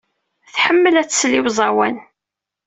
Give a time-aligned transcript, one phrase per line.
[0.53, 1.97] Tḥemmel ad tsel i uẓawan.